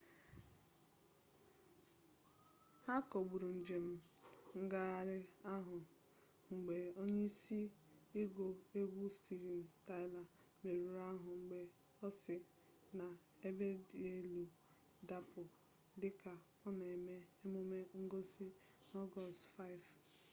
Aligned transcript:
ha 2.85 2.95
kagburu 3.09 3.49
njem 3.59 3.85
ngagharị 4.63 5.17
ahụ 5.53 5.75
mgbe 6.53 6.75
onye 7.01 7.21
isi 7.29 7.59
ịgụ 8.21 8.45
egwu 8.79 9.03
steven 9.17 9.61
tyler 9.85 10.27
merụrụ 10.63 10.99
ahụ 11.11 11.29
mgbe 11.41 11.59
ọ 12.05 12.07
si 12.21 12.35
n'ebedielu 13.39 14.43
dapụ 15.07 15.41
dị 15.99 16.09
ka 16.21 16.33
ọ 16.67 16.69
na 16.77 16.85
eme 16.95 17.15
emume 17.43 17.79
ngosi 18.03 18.45
na 18.89 18.95
ọgọst 19.03 19.41
5 19.55 19.87